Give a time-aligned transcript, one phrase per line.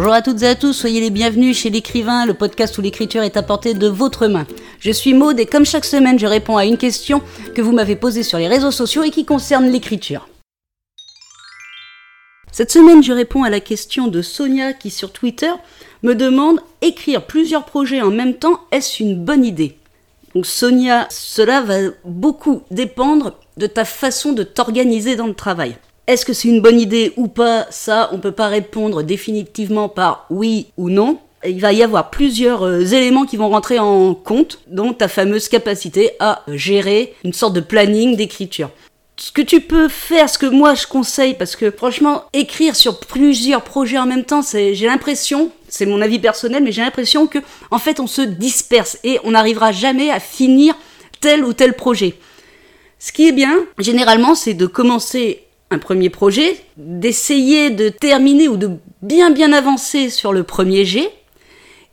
[0.00, 3.24] Bonjour à toutes et à tous, soyez les bienvenus chez l'écrivain, le podcast où l'écriture
[3.24, 4.46] est apportée de votre main.
[4.78, 7.20] Je suis Maude et comme chaque semaine, je réponds à une question
[7.56, 10.28] que vous m'avez posée sur les réseaux sociaux et qui concerne l'écriture.
[12.52, 15.50] Cette semaine, je réponds à la question de Sonia qui sur Twitter
[16.04, 19.78] me demande écrire plusieurs projets en même temps, est-ce une bonne idée?
[20.32, 25.76] Donc Sonia, cela va beaucoup dépendre de ta façon de t'organiser dans le travail.
[26.08, 27.66] Est-ce que c'est une bonne idée ou pas?
[27.68, 31.18] Ça, on peut pas répondre définitivement par oui ou non.
[31.46, 35.48] Il va y avoir plusieurs euh, éléments qui vont rentrer en compte, dont ta fameuse
[35.48, 38.70] capacité à gérer une sorte de planning d'écriture
[39.20, 43.00] ce que tu peux faire, ce que moi je conseille, parce que franchement, écrire sur
[43.00, 47.40] plusieurs projets en même temps, j'ai l'impression, c'est mon avis personnel, mais j'ai l'impression que,
[47.72, 50.76] en fait, on se disperse et on n'arrivera jamais à finir
[51.20, 52.14] tel ou tel projet.
[53.00, 58.56] Ce qui est bien, généralement, c'est de commencer un premier projet, d'essayer de terminer ou
[58.56, 58.70] de
[59.02, 61.10] bien bien avancer sur le premier jet,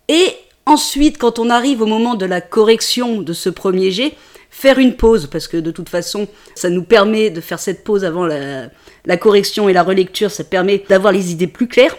[0.08, 0.28] et
[0.66, 4.14] ensuite, quand on arrive au moment de la correction de ce premier jet,
[4.50, 8.06] faire une pause, parce que de toute façon, ça nous permet de faire cette pause
[8.06, 8.70] avant la,
[9.06, 11.96] la correction et la relecture, ça permet d'avoir les idées plus claires.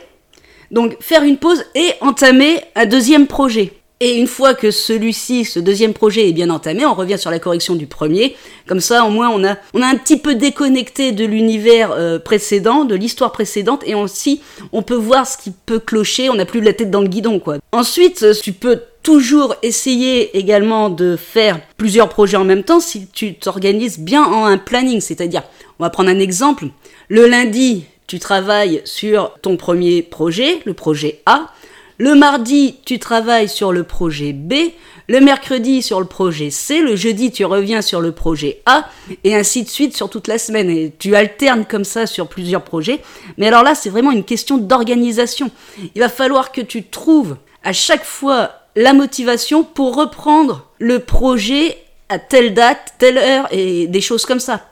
[0.71, 3.73] Donc faire une pause et entamer un deuxième projet.
[3.99, 7.39] Et une fois que celui-ci, ce deuxième projet est bien entamé, on revient sur la
[7.39, 8.37] correction du premier.
[8.69, 12.19] Comme ça, au moins, on a, on a un petit peu déconnecté de l'univers euh,
[12.19, 16.29] précédent, de l'histoire précédente, et aussi, on peut voir ce qui peut clocher.
[16.29, 17.57] On n'a plus la tête dans le guidon, quoi.
[17.73, 23.07] Ensuite, euh, tu peux toujours essayer également de faire plusieurs projets en même temps si
[23.07, 25.01] tu t'organises bien en un planning.
[25.01, 25.43] C'est-à-dire,
[25.79, 26.67] on va prendre un exemple.
[27.09, 31.47] Le lundi, tu travailles sur ton premier projet, le projet A.
[31.99, 34.55] Le mardi, tu travailles sur le projet B.
[35.09, 36.81] Le mercredi, sur le projet C.
[36.81, 38.89] Le jeudi, tu reviens sur le projet A.
[39.25, 40.69] Et ainsi de suite sur toute la semaine.
[40.69, 43.01] Et tu alternes comme ça sur plusieurs projets.
[43.39, 45.51] Mais alors là, c'est vraiment une question d'organisation.
[45.95, 51.79] Il va falloir que tu trouves à chaque fois la motivation pour reprendre le projet
[52.11, 54.69] à telle date, telle heure et des choses comme ça.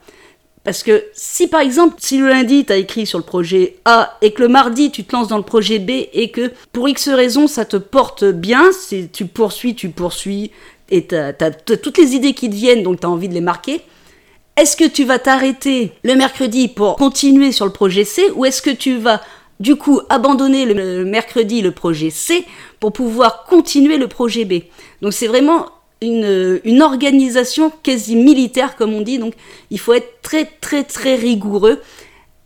[0.65, 4.17] Parce que si par exemple, si le lundi tu as écrit sur le projet A
[4.21, 7.07] et que le mardi tu te lances dans le projet B et que pour X
[7.09, 10.51] raison ça te porte bien, si tu poursuis, tu poursuis
[10.89, 13.41] et tu as, toutes les idées qui te viennent donc tu as envie de les
[13.41, 13.81] marquer,
[14.57, 18.63] est-ce que tu vas t'arrêter le mercredi pour continuer sur le projet C ou est-ce
[18.63, 19.21] que tu vas
[19.59, 22.43] du coup abandonner le mercredi le projet C
[22.79, 24.63] pour pouvoir continuer le projet B?
[25.03, 25.67] Donc c'est vraiment
[26.01, 29.17] une, organisation quasi militaire, comme on dit.
[29.17, 29.33] Donc,
[29.71, 31.81] il faut être très, très, très rigoureux.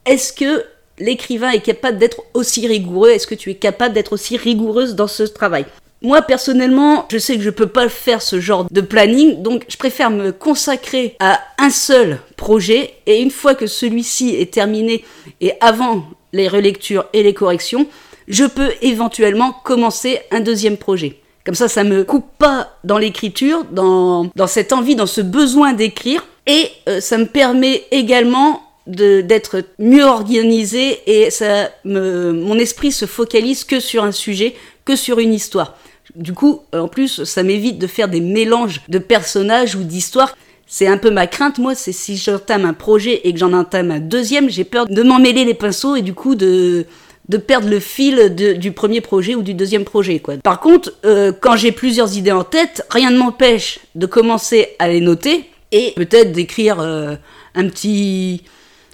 [0.06, 0.64] Est-ce que
[0.98, 3.10] l'écrivain est capable d'être aussi rigoureux?
[3.10, 5.66] Est-ce que tu es capable d'être aussi rigoureuse dans ce travail?
[6.02, 9.76] Moi personnellement, je sais que je peux pas faire ce genre de planning, donc je
[9.76, 15.04] préfère me consacrer à un seul projet et une fois que celui-ci est terminé
[15.42, 17.86] et avant les relectures et les corrections,
[18.30, 21.20] je peux éventuellement commencer un deuxième projet.
[21.50, 25.74] Comme ça, ça me coupe pas dans l'écriture, dans, dans cette envie, dans ce besoin
[25.74, 26.24] d'écrire.
[26.46, 33.64] Et euh, ça me permet également d'être mieux organisé et ça mon esprit se focalise
[33.64, 34.54] que sur un sujet,
[34.86, 35.76] que sur une histoire.
[36.14, 40.38] Du coup, en plus, ça m'évite de faire des mélanges de personnages ou d'histoires.
[40.68, 43.90] C'est un peu ma crainte, moi, c'est si j'entame un projet et que j'en entame
[43.90, 46.86] un deuxième, j'ai peur de m'emmêler les pinceaux et du coup de,
[47.30, 50.20] de perdre le fil du premier projet ou du deuxième projet.
[50.20, 50.38] Quoi.
[50.38, 54.90] Par contre, euh, quand j'ai plusieurs idées en tête, rien ne m'empêche de commencer à
[54.90, 57.16] les noter et peut-être d'écrire euh,
[57.54, 58.42] un petit,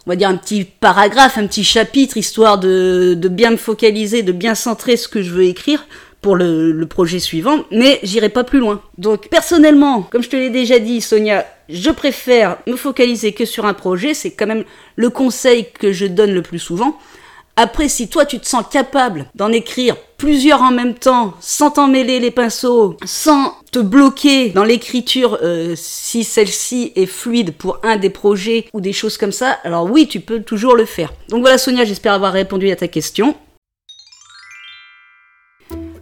[0.06, 4.34] on va dire un petit paragraphe, un petit chapitre, histoire de, bien me focaliser, de
[4.34, 5.88] bien centrer ce que je veux écrire
[6.20, 8.82] pour le projet suivant, mais j'irai pas plus loin.
[8.98, 13.66] Donc personnellement, comme je te l'ai déjà dit, Sonia, je préfère me focaliser que sur
[13.66, 16.98] un projet, c'est quand même le conseil que je donne le plus souvent.
[17.58, 21.88] Après, si toi tu te sens capable d'en écrire plusieurs en même temps, sans t'en
[21.88, 27.96] mêler les pinceaux, sans te bloquer dans l'écriture euh, si celle-ci est fluide pour un
[27.96, 31.14] des projets ou des choses comme ça, alors oui, tu peux toujours le faire.
[31.30, 33.36] Donc voilà Sonia, j'espère avoir répondu à ta question.